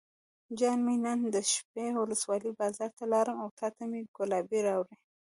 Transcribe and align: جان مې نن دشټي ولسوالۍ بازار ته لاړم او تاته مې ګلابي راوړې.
جان 0.59 0.79
مې 0.85 0.95
نن 1.05 1.19
دشټي 1.35 1.87
ولسوالۍ 1.95 2.51
بازار 2.59 2.91
ته 2.97 3.03
لاړم 3.13 3.37
او 3.43 3.49
تاته 3.59 3.83
مې 3.91 4.01
ګلابي 4.17 4.59
راوړې. 4.67 4.95